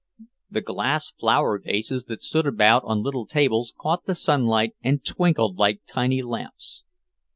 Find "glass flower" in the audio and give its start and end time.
0.61-1.59